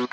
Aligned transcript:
Hier 0.00 0.08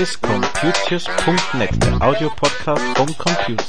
ist 0.00 0.22
Computius.net, 0.22 1.70
der 1.84 2.00
Audiopodcast 2.00 2.82
von 2.96 3.06
Computius. 3.18 3.68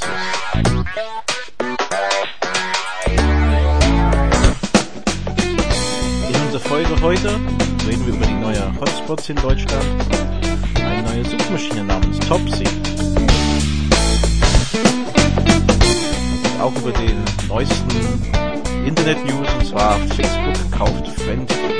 In 6.30 6.36
unserer 6.42 6.62
Folge 6.62 7.02
heute 7.02 7.38
reden 7.86 8.08
wir 8.08 8.14
über 8.14 8.26
die 8.26 8.34
neuen 8.34 8.80
Hotspots 8.80 9.28
in 9.28 9.36
Deutschland, 9.36 9.86
eine 10.76 11.04
neue 11.04 11.26
Suchmaschine 11.26 11.84
namens 11.84 12.18
Topsy. 12.20 12.64
Auch 16.60 16.76
über 16.76 16.92
den 16.92 17.24
neuesten 17.48 17.90
Internet-News, 18.86 19.48
und 19.60 19.66
zwar 19.68 19.98
Facebook 20.00 20.72
kauft 20.72 21.08
Friends.de. 21.22 21.79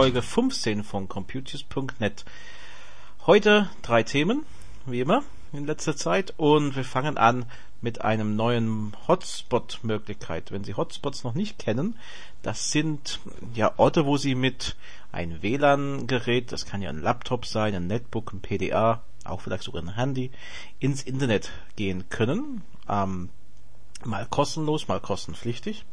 Folge 0.00 0.22
15 0.22 0.82
von 0.82 1.08
Computers.net. 1.10 2.24
Heute 3.26 3.68
drei 3.82 4.02
Themen, 4.02 4.46
wie 4.86 5.00
immer 5.00 5.22
in 5.52 5.66
letzter 5.66 5.94
Zeit, 5.94 6.32
und 6.38 6.74
wir 6.74 6.84
fangen 6.84 7.18
an 7.18 7.44
mit 7.82 8.00
einem 8.00 8.34
neuen 8.34 8.94
Hotspot-Möglichkeit. 9.08 10.52
Wenn 10.52 10.64
Sie 10.64 10.72
Hotspots 10.72 11.22
noch 11.22 11.34
nicht 11.34 11.58
kennen, 11.58 11.98
das 12.40 12.72
sind 12.72 13.20
ja 13.52 13.74
Orte, 13.76 14.06
wo 14.06 14.16
Sie 14.16 14.34
mit 14.34 14.74
ein 15.12 15.42
WLAN-Gerät, 15.42 16.50
das 16.50 16.64
kann 16.64 16.80
ja 16.80 16.88
ein 16.88 17.02
Laptop 17.02 17.44
sein, 17.44 17.74
ein 17.74 17.86
Netbook, 17.86 18.32
ein 18.32 18.40
PDA, 18.40 19.02
auch 19.24 19.42
vielleicht 19.42 19.64
sogar 19.64 19.82
ein 19.82 19.96
Handy, 19.96 20.30
ins 20.78 21.02
Internet 21.02 21.50
gehen 21.76 22.08
können. 22.08 22.62
Ähm, 22.88 23.28
mal 24.04 24.26
kostenlos, 24.26 24.88
mal 24.88 25.00
kostenpflichtig. 25.00 25.84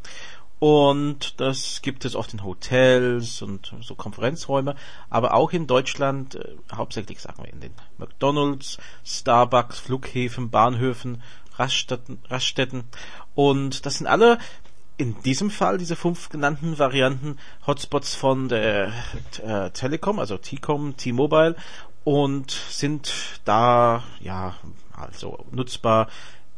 Und 0.60 1.40
das 1.40 1.84
gibt 1.84 2.04
es 2.04 2.16
oft 2.16 2.34
in 2.34 2.44
Hotels 2.44 3.44
und 3.44 3.74
so 3.82 3.94
Konferenzräume, 3.94 4.76
aber 5.10 5.36
auch 5.36 5.52
in 5.52 5.68
Deutschland, 5.68 6.36
äh, 6.36 6.56
hauptsächlich 6.74 7.22
sagen 7.22 7.44
wir 7.44 7.54
in 7.54 7.60
den 7.60 7.74
McDonalds, 7.98 8.78
Starbucks, 9.06 9.80
Flughäfen, 9.80 10.50
Bahnhöfen, 10.50 11.22
Raststätten, 11.56 12.20
Raststätten. 12.28 12.86
Und 13.36 13.86
das 13.86 13.96
sind 13.96 14.08
alle 14.08 14.40
in 14.98 15.22
diesem 15.22 15.52
Fall 15.52 15.78
diese 15.78 15.96
fünf 15.96 16.30
genannten 16.30 16.80
Varianten 16.80 17.38
Hotspots 17.68 18.16
von 18.16 18.50
der 18.50 18.92
äh, 19.44 19.70
Telekom, 19.70 20.18
also 20.18 20.38
T-Com, 20.38 20.98
T-Mobile 20.98 21.56
und 22.04 22.50
sind 22.52 23.14
da 23.46 24.04
ja 24.20 24.56
also 24.92 25.46
nutzbar 25.52 26.08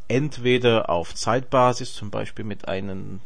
entweder 0.08 0.90
auf 0.90 1.14
Zeitbasis, 1.16 1.94
zum 1.94 2.12
Beispiel 2.12 2.46
mit 2.46 2.68
einem 2.68 3.20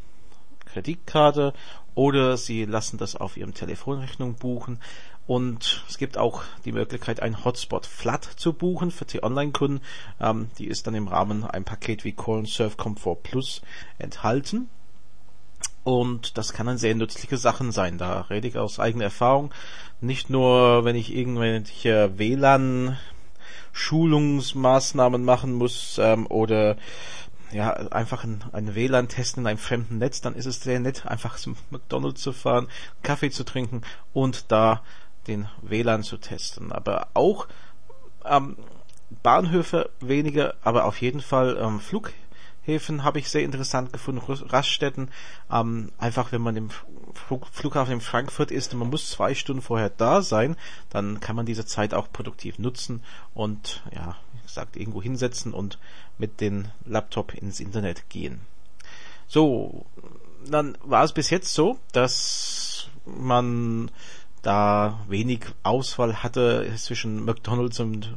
Kreditkarte 0.73 1.53
oder 1.95 2.37
Sie 2.37 2.65
lassen 2.65 2.97
das 2.97 3.15
auf 3.15 3.37
Ihrem 3.37 3.53
Telefonrechnung 3.53 4.35
buchen. 4.35 4.79
Und 5.25 5.85
es 5.87 5.97
gibt 5.97 6.17
auch 6.17 6.43
die 6.65 6.73
Möglichkeit, 6.73 7.21
ein 7.21 7.45
Hotspot 7.45 7.85
Flat 7.85 8.25
zu 8.25 8.51
buchen 8.51 8.91
für 8.91 9.05
die 9.05 9.23
Online-Kunden. 9.23 9.81
Ähm, 10.19 10.49
die 10.57 10.67
ist 10.67 10.85
dann 10.85 10.95
im 10.95 11.07
Rahmen 11.07 11.45
ein 11.45 11.63
Paket 11.63 12.03
wie 12.03 12.11
Call 12.11 12.45
Surf 12.45 12.75
Comfort 12.75 13.23
Plus 13.23 13.61
enthalten. 13.99 14.69
Und 15.85 16.37
das 16.37 16.53
kann 16.53 16.65
dann 16.65 16.77
sehr 16.77 16.95
nützliche 16.95 17.37
Sachen 17.37 17.71
sein. 17.71 17.97
Da 17.97 18.21
rede 18.21 18.47
ich 18.47 18.57
aus 18.57 18.79
eigener 18.79 19.05
Erfahrung. 19.05 19.53
Nicht 20.01 20.29
nur, 20.29 20.83
wenn 20.83 20.95
ich 20.95 21.13
irgendwelche 21.13 22.17
WLAN 22.17 22.97
Schulungsmaßnahmen 23.73 25.23
machen 25.23 25.53
muss 25.53 25.97
ähm, 25.99 26.27
oder 26.27 26.77
ja, 27.53 27.71
einfach 27.71 28.23
ein, 28.23 28.43
ein 28.51 28.75
WLAN 28.75 29.07
testen 29.07 29.43
in 29.43 29.47
einem 29.47 29.57
fremden 29.57 29.99
Netz, 29.99 30.21
dann 30.21 30.35
ist 30.35 30.45
es 30.45 30.61
sehr 30.61 30.79
nett, 30.79 31.05
einfach 31.05 31.37
zum 31.37 31.55
McDonalds 31.69 32.21
zu 32.21 32.33
fahren, 32.33 32.67
Kaffee 33.03 33.29
zu 33.29 33.43
trinken 33.43 33.81
und 34.11 34.51
da 34.51 34.81
den 35.27 35.47
WLAN 35.61 36.03
zu 36.03 36.17
testen. 36.17 36.71
Aber 36.71 37.07
auch 37.13 37.47
ähm, 38.25 38.57
Bahnhöfe 39.21 39.89
weniger, 39.99 40.55
aber 40.63 40.85
auf 40.85 41.01
jeden 41.01 41.21
Fall 41.21 41.57
ähm, 41.57 41.79
Flughäfen 41.79 43.03
habe 43.03 43.19
ich 43.19 43.29
sehr 43.29 43.43
interessant 43.43 43.93
gefunden, 43.93 44.21
Raststätten. 44.21 45.09
Ähm, 45.51 45.91
einfach 45.97 46.31
wenn 46.31 46.41
man 46.41 46.57
im 46.57 46.69
Flughafen 47.51 47.93
in 47.93 48.01
Frankfurt 48.01 48.51
ist 48.51 48.73
und 48.73 48.79
man 48.79 48.89
muss 48.89 49.09
zwei 49.09 49.33
Stunden 49.33 49.61
vorher 49.61 49.89
da 49.89 50.21
sein, 50.21 50.55
dann 50.89 51.19
kann 51.19 51.35
man 51.35 51.45
diese 51.45 51.65
Zeit 51.65 51.93
auch 51.93 52.11
produktiv 52.11 52.59
nutzen 52.59 53.03
und 53.33 53.83
ja, 53.93 54.15
wie 54.33 54.41
gesagt, 54.41 54.75
irgendwo 54.75 55.01
hinsetzen 55.01 55.53
und 55.53 55.79
mit 56.17 56.41
dem 56.41 56.65
Laptop 56.85 57.33
ins 57.33 57.59
Internet 57.59 58.09
gehen. 58.09 58.41
So, 59.27 59.85
dann 60.45 60.77
war 60.83 61.03
es 61.03 61.13
bis 61.13 61.29
jetzt 61.29 61.53
so, 61.53 61.79
dass 61.91 62.89
man 63.05 63.89
da 64.41 64.99
wenig 65.07 65.45
Auswahl 65.63 66.21
hatte 66.21 66.71
zwischen 66.77 67.23
McDonald's 67.25 67.79
und 67.79 68.13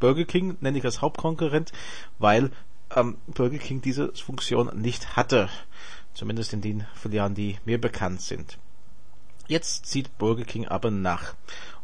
Burger 0.00 0.24
King, 0.24 0.56
nenne 0.60 0.78
ich 0.78 0.84
als 0.84 1.00
Hauptkonkurrent, 1.00 1.72
weil 2.18 2.50
ähm, 2.94 3.16
Burger 3.26 3.58
King 3.58 3.80
diese 3.80 4.12
Funktion 4.14 4.70
nicht 4.80 5.16
hatte. 5.16 5.48
Zumindest 6.16 6.52
in 6.52 6.62
den 6.62 6.86
Filialen, 6.94 7.34
die 7.34 7.58
mir 7.64 7.80
bekannt 7.80 8.20
sind. 8.20 8.58
Jetzt 9.46 9.86
zieht 9.86 10.18
Burger 10.18 10.44
King 10.44 10.66
aber 10.66 10.90
nach. 10.90 11.34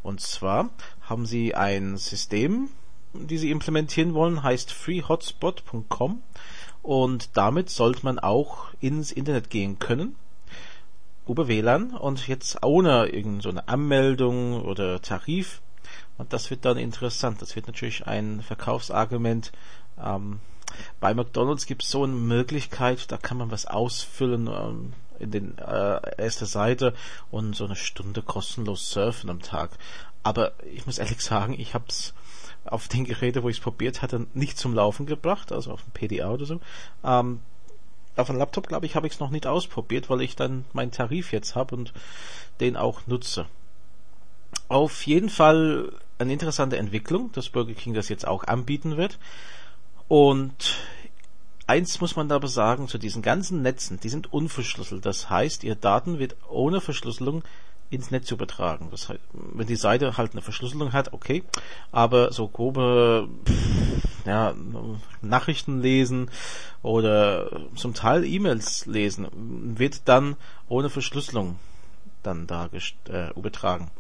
Und 0.02 0.20
zwar 0.20 0.70
haben 1.02 1.26
sie 1.26 1.54
ein 1.54 1.96
System 1.96 2.70
die 3.14 3.38
sie 3.38 3.50
implementieren 3.50 4.14
wollen, 4.14 4.42
heißt 4.42 4.72
freehotspot.com 4.72 6.22
und 6.82 7.36
damit 7.36 7.70
sollte 7.70 8.04
man 8.04 8.18
auch 8.18 8.68
ins 8.80 9.12
Internet 9.12 9.50
gehen 9.50 9.78
können 9.78 10.16
über 11.28 11.46
WLAN 11.46 11.94
und 11.94 12.26
jetzt 12.26 12.64
ohne 12.64 13.06
irgendeine 13.06 13.68
Anmeldung 13.68 14.60
oder 14.62 15.00
Tarif. 15.00 15.62
Und 16.18 16.32
das 16.32 16.50
wird 16.50 16.64
dann 16.64 16.78
interessant. 16.78 17.40
Das 17.40 17.54
wird 17.54 17.68
natürlich 17.68 18.06
ein 18.08 18.42
Verkaufsargument. 18.42 19.52
Ähm, 20.02 20.40
bei 21.00 21.14
McDonald's 21.14 21.66
gibt 21.66 21.82
es 21.82 21.90
so 21.90 22.04
eine 22.04 22.12
Möglichkeit, 22.12 23.10
da 23.10 23.16
kann 23.16 23.38
man 23.38 23.50
was 23.50 23.66
ausfüllen 23.66 24.48
ähm, 24.48 24.92
in 25.18 25.30
den 25.30 25.58
äh, 25.58 26.00
erster 26.18 26.46
Seite 26.46 26.94
und 27.30 27.54
so 27.54 27.64
eine 27.64 27.76
Stunde 27.76 28.22
kostenlos 28.22 28.90
surfen 28.90 29.30
am 29.30 29.40
Tag. 29.40 29.70
Aber 30.22 30.52
ich 30.72 30.86
muss 30.86 30.98
ehrlich 30.98 31.20
sagen, 31.20 31.58
ich 31.58 31.74
habe 31.74 31.84
es 31.88 32.14
auf 32.64 32.88
den 32.88 33.04
Geräten, 33.04 33.42
wo 33.42 33.48
ich 33.48 33.58
es 33.58 33.62
probiert 33.62 34.02
hatte, 34.02 34.26
nicht 34.34 34.58
zum 34.58 34.74
Laufen 34.74 35.06
gebracht, 35.06 35.52
also 35.52 35.72
auf 35.72 35.82
dem 35.82 35.92
PDA 35.92 36.30
oder 36.30 36.46
so. 36.46 36.60
Ähm, 37.04 37.40
auf 38.16 38.26
dem 38.26 38.36
Laptop, 38.36 38.68
glaube 38.68 38.86
ich, 38.86 38.94
habe 38.94 39.06
ich 39.06 39.14
es 39.14 39.20
noch 39.20 39.30
nicht 39.30 39.46
ausprobiert, 39.46 40.10
weil 40.10 40.20
ich 40.20 40.36
dann 40.36 40.64
meinen 40.72 40.90
Tarif 40.90 41.32
jetzt 41.32 41.54
habe 41.54 41.74
und 41.74 41.92
den 42.60 42.76
auch 42.76 43.06
nutze. 43.06 43.46
Auf 44.68 45.06
jeden 45.06 45.30
Fall 45.30 45.92
eine 46.18 46.32
interessante 46.32 46.76
Entwicklung, 46.76 47.32
dass 47.32 47.48
Burger 47.48 47.74
King 47.74 47.94
das 47.94 48.08
jetzt 48.08 48.26
auch 48.26 48.44
anbieten 48.44 48.96
wird. 48.96 49.18
Und 50.12 50.76
eins 51.66 52.02
muss 52.02 52.16
man 52.16 52.30
aber 52.30 52.46
sagen, 52.46 52.86
zu 52.86 52.98
diesen 52.98 53.22
ganzen 53.22 53.62
Netzen, 53.62 53.98
die 53.98 54.10
sind 54.10 54.30
unverschlüsselt. 54.30 55.06
Das 55.06 55.30
heißt, 55.30 55.64
ihr 55.64 55.74
Daten 55.74 56.18
wird 56.18 56.36
ohne 56.50 56.82
Verschlüsselung 56.82 57.42
ins 57.88 58.10
Netz 58.10 58.30
übertragen. 58.30 58.88
Das 58.90 59.08
heißt, 59.08 59.20
wenn 59.32 59.66
die 59.66 59.74
Seite 59.74 60.18
halt 60.18 60.32
eine 60.32 60.42
Verschlüsselung 60.42 60.92
hat, 60.92 61.14
okay, 61.14 61.44
aber 61.92 62.30
so 62.30 62.46
grobe 62.46 63.26
ja, 64.26 64.52
Nachrichten 65.22 65.80
lesen 65.80 66.30
oder 66.82 67.70
zum 67.74 67.94
Teil 67.94 68.26
E-Mails 68.26 68.84
lesen, 68.84 69.28
wird 69.78 70.02
dann 70.10 70.36
ohne 70.68 70.90
Verschlüsselung 70.90 71.58
dann 72.22 72.46
da 72.46 72.68
äh, 73.08 73.30
übertragen. 73.34 73.90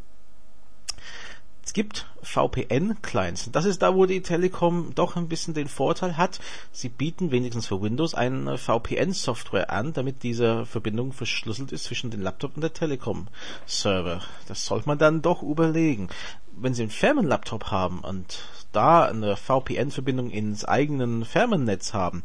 Es 1.64 1.72
gibt 1.72 2.06
VPN-Clients. 2.22 3.50
Das 3.52 3.64
ist 3.64 3.82
da, 3.82 3.94
wo 3.94 4.06
die 4.06 4.22
Telekom 4.22 4.94
doch 4.94 5.16
ein 5.16 5.28
bisschen 5.28 5.54
den 5.54 5.68
Vorteil 5.68 6.16
hat. 6.16 6.40
Sie 6.72 6.88
bieten 6.88 7.30
wenigstens 7.30 7.68
für 7.68 7.80
Windows 7.80 8.14
eine 8.14 8.58
VPN-Software 8.58 9.70
an, 9.70 9.92
damit 9.92 10.24
diese 10.24 10.66
Verbindung 10.66 11.12
verschlüsselt 11.12 11.70
ist 11.70 11.84
zwischen 11.84 12.10
dem 12.10 12.20
Laptop 12.20 12.56
und 12.56 12.62
der 12.62 12.72
Telekom-Server. 12.72 14.20
Das 14.48 14.66
sollte 14.66 14.88
man 14.88 14.98
dann 14.98 15.22
doch 15.22 15.42
überlegen. 15.42 16.08
Wenn 16.56 16.74
Sie 16.74 16.82
einen 16.82 16.90
Firmenlaptop 16.90 17.70
haben 17.70 18.00
und 18.00 18.40
da 18.72 19.04
eine 19.04 19.36
VPN-Verbindung 19.36 20.30
ins 20.30 20.64
eigenen 20.64 21.24
Firmennetz 21.24 21.94
haben, 21.94 22.24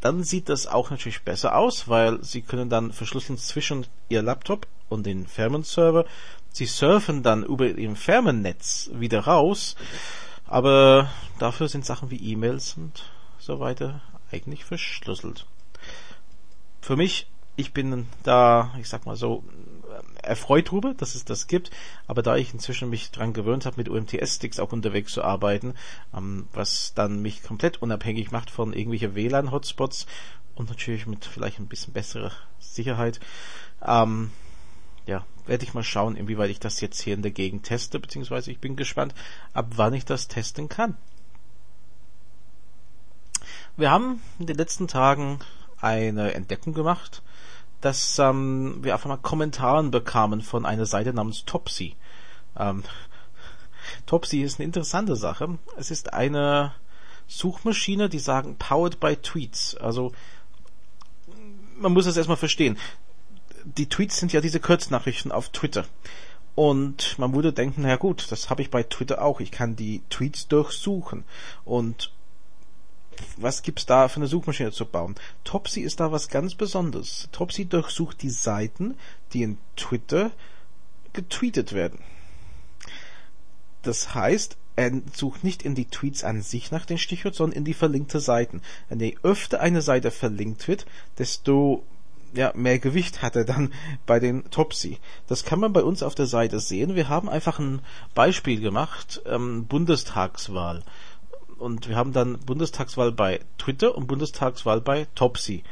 dann 0.00 0.22
sieht 0.22 0.50
das 0.50 0.66
auch 0.66 0.90
natürlich 0.90 1.22
besser 1.22 1.56
aus, 1.56 1.88
weil 1.88 2.22
sie 2.22 2.42
können 2.42 2.68
dann 2.68 2.92
verschlüsseln 2.92 3.38
zwischen 3.38 3.86
ihr 4.10 4.20
Laptop 4.20 4.66
und 4.90 5.06
den 5.06 5.26
Firmenserver. 5.26 6.04
Sie 6.54 6.66
surfen 6.66 7.24
dann 7.24 7.42
über 7.42 7.66
ihrem 7.66 7.96
Firmennetz 7.96 8.88
wieder 8.92 9.24
raus, 9.24 9.74
aber 10.46 11.10
dafür 11.40 11.66
sind 11.66 11.84
Sachen 11.84 12.12
wie 12.12 12.30
E-Mails 12.30 12.76
und 12.76 13.10
so 13.40 13.58
weiter 13.58 14.02
eigentlich 14.30 14.64
verschlüsselt. 14.64 15.46
Für 16.80 16.94
mich, 16.94 17.26
ich 17.56 17.72
bin 17.72 18.06
da, 18.22 18.72
ich 18.78 18.88
sag 18.88 19.04
mal 19.04 19.16
so, 19.16 19.42
erfreut 20.22 20.70
drüber, 20.70 20.94
dass 20.94 21.16
es 21.16 21.24
das 21.24 21.48
gibt, 21.48 21.72
aber 22.06 22.22
da 22.22 22.36
ich 22.36 22.54
inzwischen 22.54 22.88
mich 22.88 23.10
dran 23.10 23.32
gewöhnt 23.32 23.66
habe, 23.66 23.76
mit 23.76 23.88
UMTS-Sticks 23.88 24.60
auch 24.60 24.70
unterwegs 24.70 25.12
zu 25.12 25.24
arbeiten, 25.24 25.74
ähm, 26.16 26.46
was 26.52 26.94
dann 26.94 27.20
mich 27.20 27.42
komplett 27.42 27.82
unabhängig 27.82 28.30
macht 28.30 28.50
von 28.50 28.72
irgendwelchen 28.72 29.16
WLAN-Hotspots 29.16 30.06
und 30.54 30.68
natürlich 30.68 31.08
mit 31.08 31.24
vielleicht 31.24 31.58
ein 31.58 31.66
bisschen 31.66 31.92
besserer 31.92 32.30
Sicherheit, 32.60 33.18
ähm, 33.84 34.30
ja, 35.06 35.24
werde 35.46 35.64
ich 35.64 35.74
mal 35.74 35.82
schauen, 35.82 36.16
inwieweit 36.16 36.50
ich 36.50 36.60
das 36.60 36.80
jetzt 36.80 37.00
hier 37.00 37.14
in 37.14 37.22
der 37.22 37.30
Gegend 37.30 37.64
teste, 37.64 37.98
beziehungsweise 37.98 38.50
ich 38.50 38.58
bin 38.58 38.76
gespannt, 38.76 39.14
ab 39.52 39.66
wann 39.76 39.94
ich 39.94 40.04
das 40.04 40.28
testen 40.28 40.68
kann. 40.68 40.96
Wir 43.76 43.90
haben 43.90 44.22
in 44.38 44.46
den 44.46 44.56
letzten 44.56 44.88
Tagen 44.88 45.40
eine 45.80 46.32
Entdeckung 46.34 46.74
gemacht, 46.74 47.22
dass 47.80 48.18
ähm, 48.18 48.78
wir 48.82 48.94
einfach 48.94 49.08
mal 49.08 49.18
Kommentaren 49.18 49.90
bekamen 49.90 50.40
von 50.40 50.64
einer 50.64 50.86
Seite 50.86 51.12
namens 51.12 51.44
Topsy. 51.44 51.96
Ähm, 52.56 52.84
Topsy 54.06 54.40
ist 54.40 54.58
eine 54.58 54.64
interessante 54.64 55.16
Sache. 55.16 55.58
Es 55.76 55.90
ist 55.90 56.14
eine 56.14 56.72
Suchmaschine, 57.26 58.08
die 58.08 58.18
sagen 58.18 58.56
powered 58.56 59.00
by 59.00 59.16
Tweets. 59.16 59.76
Also 59.76 60.12
man 61.76 61.92
muss 61.92 62.06
es 62.06 62.16
erstmal 62.16 62.36
verstehen. 62.36 62.78
Die 63.76 63.88
Tweets 63.88 64.18
sind 64.18 64.32
ja 64.32 64.40
diese 64.40 64.60
Kurznachrichten 64.60 65.32
auf 65.32 65.48
Twitter. 65.48 65.86
Und 66.54 67.18
man 67.18 67.34
würde 67.34 67.52
denken, 67.52 67.82
na 67.82 67.96
gut, 67.96 68.30
das 68.30 68.48
habe 68.48 68.62
ich 68.62 68.70
bei 68.70 68.84
Twitter 68.84 69.22
auch. 69.22 69.40
Ich 69.40 69.50
kann 69.50 69.74
die 69.74 70.02
Tweets 70.10 70.46
durchsuchen. 70.46 71.24
Und 71.64 72.12
was 73.36 73.62
gibt's 73.62 73.86
da 73.86 74.08
für 74.08 74.16
eine 74.16 74.26
Suchmaschine 74.28 74.70
zu 74.70 74.86
bauen? 74.86 75.16
Topsy 75.42 75.80
ist 75.80 76.00
da 76.00 76.12
was 76.12 76.28
ganz 76.28 76.54
Besonderes. 76.54 77.28
Topsy 77.32 77.64
durchsucht 77.64 78.22
die 78.22 78.30
Seiten, 78.30 78.96
die 79.32 79.42
in 79.42 79.58
Twitter 79.76 80.30
getweetet 81.12 81.72
werden. 81.72 82.00
Das 83.82 84.14
heißt, 84.14 84.56
er 84.76 84.92
sucht 85.12 85.44
nicht 85.44 85.62
in 85.62 85.74
die 85.74 85.84
Tweets 85.84 86.24
an 86.24 86.42
sich 86.42 86.70
nach 86.70 86.86
den 86.86 86.98
Stichwort, 86.98 87.34
sondern 87.34 87.58
in 87.58 87.64
die 87.64 87.74
verlinkte 87.74 88.18
Seiten. 88.18 88.62
Und 88.88 89.00
je 89.00 89.16
öfter 89.22 89.60
eine 89.60 89.82
Seite 89.82 90.10
verlinkt 90.10 90.66
wird, 90.66 90.86
desto 91.18 91.84
ja, 92.34 92.52
mehr 92.54 92.78
Gewicht 92.78 93.22
hat 93.22 93.36
er 93.36 93.44
dann 93.44 93.72
bei 94.06 94.18
den 94.18 94.50
Topsy. 94.50 94.98
Das 95.26 95.44
kann 95.44 95.60
man 95.60 95.72
bei 95.72 95.82
uns 95.82 96.02
auf 96.02 96.14
der 96.14 96.26
Seite 96.26 96.60
sehen. 96.60 96.94
Wir 96.94 97.08
haben 97.08 97.28
einfach 97.28 97.58
ein 97.58 97.80
Beispiel 98.14 98.60
gemacht, 98.60 99.22
ähm, 99.26 99.66
Bundestagswahl 99.66 100.82
und 101.58 101.88
wir 101.88 101.96
haben 101.96 102.12
dann 102.12 102.38
Bundestagswahl 102.40 103.12
bei 103.12 103.40
Twitter 103.58 103.94
und 103.94 104.06
Bundestagswahl 104.06 104.80
bei 104.80 105.06
Topsy 105.14 105.62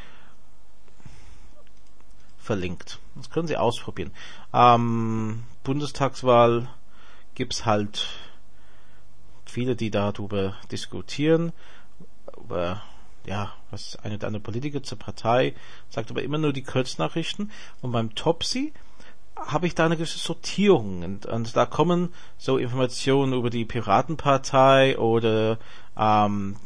verlinkt. 2.39 2.99
Das 3.15 3.31
können 3.31 3.49
Sie 3.49 3.57
ausprobieren. 3.57 4.11
Ähm, 4.53 5.45
Bundestagswahl 5.65 6.69
gibt's 7.35 7.67
halt 7.67 8.09
viele, 9.45 9.77
die 9.77 9.91
darüber 9.91 10.57
diskutieren, 10.71 11.53
über 12.37 12.83
ja, 13.27 13.53
was 13.71 13.97
eine 14.03 14.17
oder 14.17 14.27
andere 14.27 14.43
Politiker 14.43 14.83
zur 14.83 14.99
Partei 14.99 15.55
sagt 15.91 16.11
aber 16.11 16.23
immer 16.23 16.39
nur 16.39 16.53
die 16.53 16.63
Kurznachrichten 16.63 17.51
und 17.81 17.93
beim 17.93 18.15
Topsy 18.15 18.73
habe 19.37 19.67
ich 19.67 19.75
da 19.75 19.87
eine 19.87 19.97
gewisse 19.97 20.19
Sortierung 20.19 21.03
und, 21.03 21.27
und, 21.27 21.57
da 21.57 21.67
kommen 21.67 22.13
so 22.37 22.59
Informationen 22.59 23.33
über 23.33 23.51
die 23.51 23.65
Piratenpartei 23.65 24.99
oder 24.99 25.59
ähm, 25.97 26.57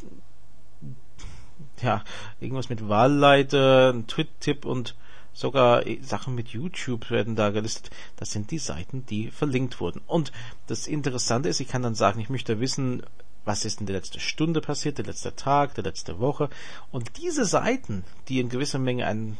ja 1.82 2.03
irgendwas 2.41 2.69
mit 2.69 2.88
Wahlleiter, 2.88 3.93
ein 3.93 4.06
Tweet-Tipp 4.06 4.64
und 4.64 4.97
sogar 5.32 5.85
Sachen 6.00 6.35
mit 6.35 6.49
YouTube 6.49 7.11
werden 7.11 7.37
da 7.37 7.50
gelistet. 7.50 7.91
Das 8.17 8.31
sind 8.31 8.50
die 8.50 8.59
Seiten, 8.59 9.05
die 9.05 9.31
verlinkt 9.31 9.81
wurden. 9.81 10.00
Und 10.06 10.32
das 10.67 10.87
Interessante 10.87 11.50
ist, 11.50 11.61
ich 11.61 11.69
kann 11.69 11.82
dann 11.82 11.94
sagen, 11.94 12.20
ich 12.20 12.31
möchte 12.31 12.59
wissen, 12.59 13.02
was 13.46 13.64
ist 13.64 13.81
in 13.81 13.87
der 13.87 13.96
letzten 13.96 14.20
Stunde 14.20 14.60
passiert, 14.60 14.98
der 14.98 15.06
letzte 15.06 15.34
Tag, 15.34 15.75
der 15.75 15.84
letzte 15.84 16.19
Woche. 16.19 16.50
Und 16.90 17.16
diese 17.16 17.46
Seiten, 17.46 18.04
die 18.28 18.40
in 18.40 18.50
gewisser 18.50 18.78
Menge 18.78 19.06
ein, 19.06 19.38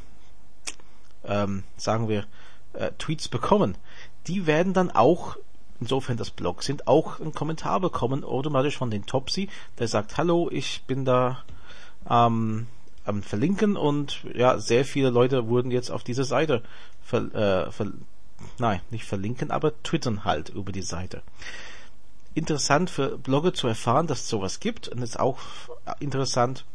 ähm, 1.25 1.65
sagen 1.77 2.09
wir, 2.09 2.25
äh, 2.73 2.93
Tweets 2.99 3.29
bekommen, 3.29 3.77
die 4.29 4.47
werden 4.47 4.73
dann 4.73 4.91
auch, 4.91 5.37
insofern 5.81 6.17
das 6.17 6.31
Blog 6.31 6.63
sind, 6.63 6.87
auch 6.87 7.21
einen 7.21 7.35
Kommentar 7.35 7.81
bekommen, 7.81 8.25
automatisch 8.25 8.79
von 8.79 8.91
den 8.91 9.07
Topsy, 9.07 9.49
der 9.79 9.89
sagt, 9.89 10.17
hallo, 10.17 10.49
ich 10.51 10.85
bin 10.87 11.05
da 11.05 11.43
ähm, 12.09 12.69
am 13.05 13.23
Verlinken 13.23 13.77
und 13.77 14.23
ja, 14.35 14.59
sehr 14.59 14.85
viele 14.85 15.11
Leute 15.11 15.49
wurden 15.49 15.71
jetzt 15.73 15.91
auf 15.91 16.05
diese 16.05 16.25
Seite 16.25 16.63
ver, 17.03 17.35
äh, 17.35 17.73
ver, 17.73 17.93
nein, 18.59 18.81
nicht 18.91 19.05
verlinken, 19.05 19.51
aber 19.51 19.83
twittern 19.83 20.25
halt 20.25 20.49
über 20.51 20.71
die 20.71 20.83
Seite. 20.83 21.23
Interessant 22.37 22.91
für 22.91 23.17
Blogger 23.17 23.55
zu 23.55 23.67
erfahren, 23.67 24.07
dass 24.07 24.21
es 24.21 24.29
sowas 24.29 24.61
gibt 24.61 24.89
und 24.89 25.01
ist 25.01 25.19
auch 25.19 25.39
interessant, 26.01 26.67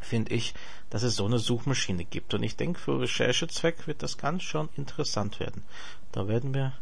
finde 0.00 0.32
ich, 0.32 0.54
dass 0.90 1.02
es 1.02 1.16
so 1.16 1.26
eine 1.26 1.40
Suchmaschine 1.40 2.04
gibt. 2.04 2.34
Und 2.34 2.44
ich 2.44 2.54
denke, 2.54 2.78
für 2.78 3.00
Recherchezweck 3.00 3.88
wird 3.88 4.04
das 4.04 4.16
ganz 4.16 4.44
schon 4.44 4.68
interessant 4.76 5.40
werden. 5.40 5.64
Da 6.12 6.28
werden 6.28 6.54
wir 6.54 6.72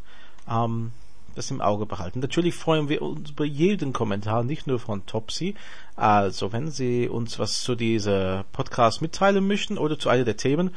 ähm, 0.46 0.92
das 1.34 1.50
im 1.50 1.62
Auge 1.62 1.86
behalten. 1.86 2.20
Natürlich 2.20 2.54
freuen 2.54 2.90
wir 2.90 3.00
uns 3.00 3.30
über 3.30 3.46
jeden 3.46 3.94
Kommentar, 3.94 4.44
nicht 4.44 4.66
nur 4.66 4.78
von 4.78 5.06
Topsy. 5.06 5.54
Also, 5.96 6.52
wenn 6.52 6.70
Sie 6.70 7.08
uns 7.08 7.38
was 7.38 7.62
zu 7.62 7.74
dieser 7.74 8.44
Podcast 8.52 9.00
mitteilen 9.00 9.46
möchten 9.46 9.78
oder 9.78 9.98
zu 9.98 10.10
einer 10.10 10.24
der 10.24 10.36
Themen, 10.36 10.74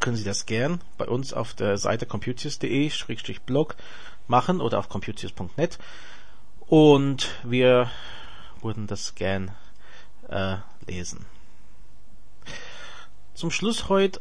können 0.00 0.16
Sie 0.16 0.24
das 0.24 0.46
gern 0.46 0.80
bei 0.96 1.06
uns 1.06 1.32
auf 1.32 1.54
der 1.54 1.78
Seite 1.78 2.06
computers.de-blog 2.06 3.76
machen 4.28 4.60
oder 4.60 4.78
auf 4.78 4.88
computers.net. 4.88 5.78
Und 6.60 7.30
wir 7.44 7.90
würden 8.62 8.86
das 8.86 9.14
gern 9.14 9.50
äh, 10.28 10.56
lesen. 10.86 11.24
Zum 13.34 13.50
Schluss 13.50 13.88
heute, 13.88 14.20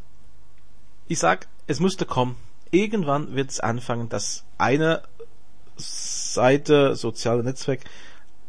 ich 1.07 1.19
sag, 1.19 1.47
es 1.65 1.79
musste 1.79 2.05
kommen. 2.05 2.35
Irgendwann 2.71 3.35
wird 3.35 3.49
es 3.49 3.59
anfangen, 3.59 4.09
dass 4.09 4.43
eine 4.57 5.03
Seite, 5.77 6.95
soziale 6.95 7.43
Netzwerk, 7.43 7.81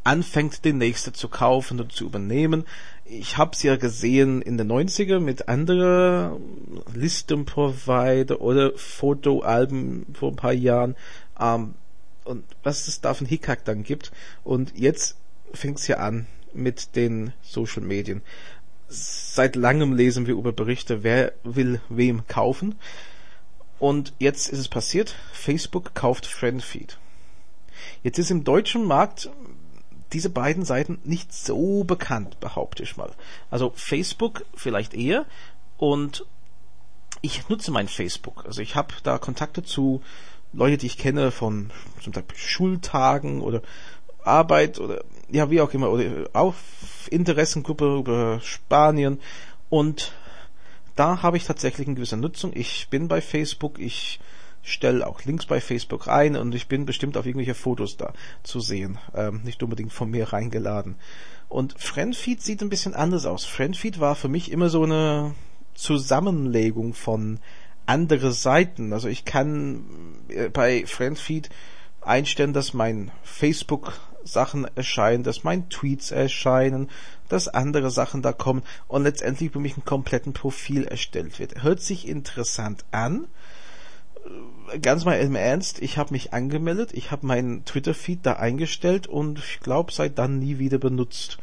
anfängt, 0.05 0.65
die 0.65 0.73
nächste 0.73 1.13
zu 1.13 1.29
kaufen 1.29 1.81
und 1.81 1.93
zu 1.93 2.05
übernehmen. 2.07 2.65
Ich 3.05 3.37
habe 3.37 3.53
es 3.53 3.63
ja 3.63 3.77
gesehen 3.77 4.43
in 4.43 4.59
den 4.59 4.71
90er 4.71 5.21
mit 5.21 5.49
anderen 5.49 6.41
Listenprovider 6.95 8.41
oder 8.41 8.73
Fotoalben 8.77 10.07
vor 10.15 10.31
ein 10.33 10.37
paar 10.37 10.53
Jahren. 10.53 10.97
Ähm, 11.41 11.75
und 12.25 12.45
was 12.63 12.89
es 12.89 13.01
da 13.01 13.15
für 13.15 13.25
Hickhack 13.25 13.65
dann 13.65 13.83
gibt. 13.83 14.13
Und 14.45 14.79
jetzt 14.79 15.17
fängt 15.53 15.79
es 15.79 15.89
ja 15.89 15.97
an 15.99 16.27
mit 16.53 16.95
den 16.97 17.33
Social 17.43 17.83
Medien. 17.83 18.23
Seit 18.89 19.57
langem 19.57 19.95
lesen 19.95 20.27
wir 20.27 20.35
über 20.35 20.53
Berichte, 20.53 21.03
wer 21.03 21.33
will 21.43 21.81
wem 21.89 22.27
kaufen. 22.27 22.75
Und 23.79 24.13
jetzt 24.19 24.49
ist 24.49 24.59
es 24.59 24.69
passiert, 24.69 25.15
Facebook 25.33 25.95
kauft 25.95 26.27
Friendfeed. 26.27 26.99
Jetzt 28.03 28.19
ist 28.19 28.31
im 28.31 28.45
deutschen 28.45 28.85
Markt 28.85 29.31
diese 30.13 30.31
beiden 30.31 30.65
Seiten 30.65 30.99
nicht 31.05 31.33
so 31.33 31.85
bekannt, 31.85 32.41
behaupte 32.41 32.83
ich 32.83 32.97
mal. 32.97 33.13
Also 33.51 33.73
Facebook 33.77 34.45
vielleicht 34.55 34.95
eher 34.95 35.27
und 35.77 36.25
ich 37.21 37.49
nutze 37.49 37.71
mein 37.71 37.89
Facebook. 37.89 38.45
Also 38.47 38.63
ich 38.63 38.75
habe 38.75 38.95
da 39.03 39.19
Kontakte 39.19 39.63
zu 39.63 40.03
Leute, 40.53 40.79
die 40.79 40.87
ich 40.87 40.99
kenne 40.99 41.31
von 41.31 41.71
zum 42.03 42.13
Beispiel 42.13 42.37
Schultagen 42.37 43.41
oder 43.41 43.63
Arbeit 44.25 44.79
oder 44.79 45.05
ja, 45.31 45.51
wie 45.51 45.61
auch 45.61 45.73
immer, 45.75 45.91
oder 45.91 46.29
auf 46.33 46.57
Interessengruppe 47.11 47.99
über 47.99 48.41
Spanien 48.41 49.21
und 49.69 50.13
da 50.97 51.23
habe 51.23 51.37
ich 51.37 51.45
tatsächlich 51.45 51.87
eine 51.87 51.95
gewisse 51.95 52.17
Nutzung. 52.17 52.51
Ich 52.55 52.89
bin 52.89 53.07
bei 53.07 53.21
Facebook, 53.21 53.79
ich 53.79 54.19
stelle 54.63 55.07
auch 55.07 55.25
Links 55.25 55.47
bei 55.47 55.61
Facebook 55.61 56.09
rein 56.09 56.35
und 56.37 56.55
ich 56.55 56.67
bin 56.67 56.87
bestimmt 56.87 57.17
auf 57.17 57.25
irgendwelche 57.25 57.55
Fotos 57.55 57.97
da 57.97 58.13
zu 58.43 58.59
sehen. 58.61 58.99
Ähm, 59.15 59.43
nicht 59.45 59.63
unbedingt 59.63 59.93
von 59.93 60.11
mir 60.11 60.33
reingeladen. 60.33 60.97
Und 61.49 61.79
Friendfeed 61.79 62.43
sieht 62.43 62.63
ein 62.63 62.69
bisschen 62.69 62.95
anders 62.95 63.27
aus. 63.27 63.45
Friendfeed 63.45 64.01
war 64.01 64.17
für 64.17 64.29
mich 64.29 64.51
immer 64.51 64.69
so 64.69 64.83
eine 64.83 65.35
Zusammenlegung 65.75 66.95
von 66.95 67.39
andere 67.89 68.33
Seiten. 68.33 68.93
Also 68.93 69.09
ich 69.09 69.25
kann 69.25 69.85
äh, 70.29 70.49
bei 70.49 70.85
Friendfeed 70.87 71.51
einstellen, 72.01 72.53
dass 72.53 72.75
mein 72.75 73.11
Facebook 73.23 73.93
Sachen 74.25 74.67
erscheinen, 74.77 75.23
dass 75.23 75.45
mein 75.45 75.69
Tweets 75.71 76.11
erscheinen, 76.11 76.91
dass 77.29 77.49
andere 77.49 77.91
Sachen 77.91 78.23
da 78.23 78.33
kommen 78.33 78.63
und 78.87 79.05
letztendlich 79.05 79.53
für 79.53 79.59
mich 79.59 79.77
ein 79.77 79.85
kompletten 79.85 80.33
Profil 80.33 80.85
erstellt 80.85 81.39
wird. 81.39 81.63
Hört 81.63 81.81
sich 81.81 82.07
interessant 82.07 82.85
an. 82.91 83.27
Ganz 84.83 85.07
mal 85.07 85.19
im 85.19 85.35
Ernst, 85.35 85.81
ich 85.81 85.97
habe 85.97 86.13
mich 86.13 86.35
angemeldet, 86.35 86.91
ich 86.93 87.11
habe 87.11 87.27
meinen 87.27 87.65
Twitter-Feed 87.65 88.27
da 88.27 88.35
eingestellt 88.35 89.07
und 89.07 89.39
ich 89.39 89.61
glaube, 89.61 89.93
seit 89.93 90.19
dann 90.19 90.39
nie 90.39 90.59
wieder 90.59 90.77
benutzt. 90.77 91.39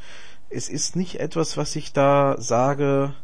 Es 0.50 0.70
ist 0.70 0.96
nicht 0.96 1.20
etwas, 1.20 1.58
was 1.58 1.76
ich 1.76 1.94
da 1.94 2.36
sage, 2.40 3.16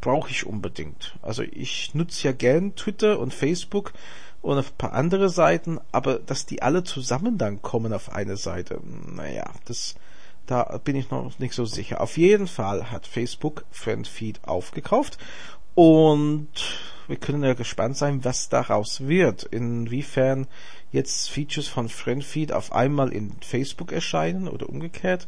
brauche 0.00 0.30
ich 0.30 0.46
unbedingt. 0.46 1.16
Also 1.22 1.42
ich 1.42 1.94
nutze 1.94 2.28
ja 2.28 2.32
gern 2.32 2.74
Twitter 2.74 3.18
und 3.18 3.34
Facebook 3.34 3.92
und 4.40 4.58
ein 4.58 4.64
paar 4.76 4.92
andere 4.92 5.28
Seiten, 5.28 5.80
aber 5.92 6.18
dass 6.18 6.46
die 6.46 6.62
alle 6.62 6.84
zusammen 6.84 7.38
dann 7.38 7.62
kommen 7.62 7.92
auf 7.92 8.12
eine 8.12 8.36
Seite, 8.36 8.80
naja, 8.84 9.50
das, 9.64 9.96
da 10.46 10.78
bin 10.84 10.96
ich 10.96 11.10
noch 11.10 11.38
nicht 11.38 11.54
so 11.54 11.64
sicher. 11.64 12.00
Auf 12.00 12.16
jeden 12.16 12.46
Fall 12.46 12.90
hat 12.90 13.06
Facebook 13.06 13.64
Friendfeed 13.70 14.44
aufgekauft 14.44 15.18
und 15.74 16.48
wir 17.08 17.16
können 17.16 17.42
ja 17.42 17.54
gespannt 17.54 17.96
sein, 17.96 18.24
was 18.24 18.48
daraus 18.48 19.08
wird, 19.08 19.42
inwiefern 19.44 20.46
jetzt 20.92 21.30
Features 21.30 21.66
von 21.66 21.88
Friendfeed 21.88 22.52
auf 22.52 22.72
einmal 22.72 23.12
in 23.12 23.32
Facebook 23.40 23.92
erscheinen 23.92 24.46
oder 24.46 24.68
umgekehrt 24.68 25.26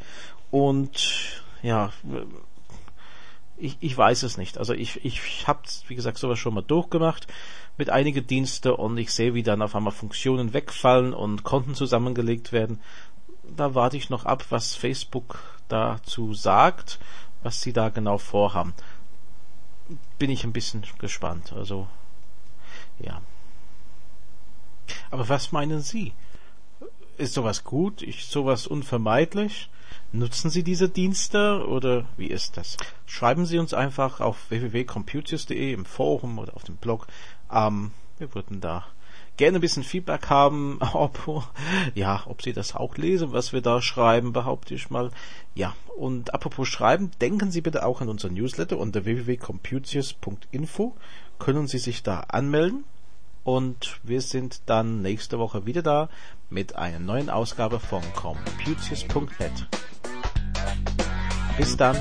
und 0.50 1.44
ja, 1.62 1.92
ich, 3.60 3.76
ich 3.80 3.96
weiß 3.96 4.22
es 4.22 4.36
nicht. 4.36 4.58
Also 4.58 4.74
ich, 4.74 5.04
ich 5.04 5.46
habe, 5.46 5.60
wie 5.88 5.94
gesagt, 5.94 6.18
sowas 6.18 6.38
schon 6.38 6.54
mal 6.54 6.62
durchgemacht 6.62 7.26
mit 7.76 7.90
einigen 7.90 8.26
Diensten 8.26 8.72
und 8.72 8.98
ich 8.98 9.12
sehe, 9.12 9.34
wie 9.34 9.42
dann 9.42 9.62
auf 9.62 9.74
einmal 9.74 9.92
Funktionen 9.92 10.52
wegfallen 10.52 11.14
und 11.14 11.44
Konten 11.44 11.74
zusammengelegt 11.74 12.52
werden. 12.52 12.80
Da 13.56 13.74
warte 13.74 13.96
ich 13.96 14.10
noch 14.10 14.24
ab, 14.24 14.46
was 14.50 14.74
Facebook 14.74 15.40
dazu 15.68 16.34
sagt, 16.34 16.98
was 17.42 17.62
sie 17.62 17.72
da 17.72 17.88
genau 17.88 18.18
vorhaben. 18.18 18.74
Bin 20.18 20.30
ich 20.30 20.44
ein 20.44 20.52
bisschen 20.52 20.84
gespannt. 20.98 21.52
Also, 21.52 21.88
ja. 22.98 23.20
Aber 25.10 25.28
was 25.28 25.52
meinen 25.52 25.80
Sie? 25.80 26.12
Ist 27.16 27.34
sowas 27.34 27.64
gut? 27.64 28.02
Ist 28.02 28.30
sowas 28.30 28.66
unvermeidlich? 28.66 29.68
Nutzen 30.12 30.50
Sie 30.50 30.62
diese 30.62 30.88
Dienste 30.88 31.66
oder 31.66 32.04
wie 32.16 32.26
ist 32.26 32.56
das? 32.56 32.76
Schreiben 33.06 33.46
Sie 33.46 33.58
uns 33.58 33.74
einfach 33.74 34.20
auf 34.20 34.50
www.computius.de 34.50 35.72
im 35.72 35.84
Forum 35.84 36.38
oder 36.38 36.56
auf 36.56 36.64
dem 36.64 36.76
Blog. 36.76 37.06
Ähm, 37.52 37.92
wir 38.18 38.34
würden 38.34 38.60
da 38.60 38.86
gerne 39.36 39.58
ein 39.58 39.62
bisschen 39.62 39.84
Feedback 39.84 40.28
haben, 40.28 40.78
ob, 40.92 41.48
ja, 41.94 42.22
ob 42.26 42.42
Sie 42.42 42.52
das 42.52 42.74
auch 42.74 42.96
lesen, 42.96 43.32
was 43.32 43.52
wir 43.52 43.62
da 43.62 43.80
schreiben, 43.80 44.32
behaupte 44.32 44.74
ich 44.74 44.90
mal. 44.90 45.10
Ja, 45.54 45.74
und 45.96 46.34
apropos 46.34 46.68
schreiben, 46.68 47.10
denken 47.20 47.50
Sie 47.50 47.60
bitte 47.60 47.86
auch 47.86 48.00
an 48.00 48.08
unser 48.08 48.28
Newsletter 48.28 48.78
unter 48.78 49.04
www.computius.info. 49.04 50.94
Können 51.38 51.66
Sie 51.66 51.78
sich 51.78 52.02
da 52.02 52.20
anmelden? 52.20 52.84
Und 53.44 54.00
wir 54.02 54.20
sind 54.20 54.62
dann 54.66 55.02
nächste 55.02 55.38
Woche 55.38 55.66
wieder 55.66 55.82
da 55.82 56.08
mit 56.50 56.76
einer 56.76 56.98
neuen 56.98 57.30
Ausgabe 57.30 57.80
von 57.80 58.02
Computius.net. 58.14 59.68
Bis 61.56 61.76
dann. 61.76 61.96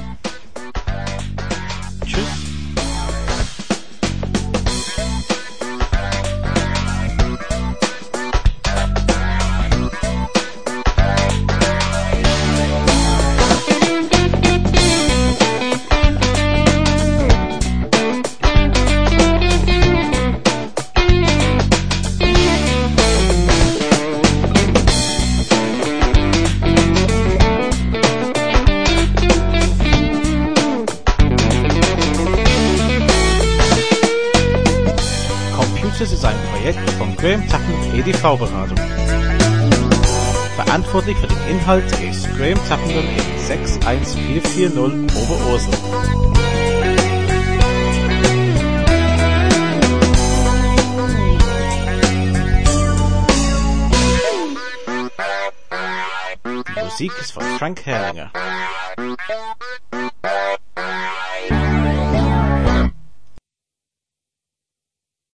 EDV-Beratung. 38.29 38.77
Verantwortlich 40.55 41.17
für 41.17 41.27
den 41.27 41.47
Inhalt 41.49 41.85
ist 42.01 42.27
Graham 42.37 42.59
Tuckenden 42.67 43.07
in 43.07 43.39
61440 43.39 45.17
Oberursel. 45.17 45.73
Die 56.45 56.83
Musik 56.83 57.11
ist 57.19 57.31
von 57.31 57.43
Frank 57.57 57.85
Herrlinger. 57.85 58.31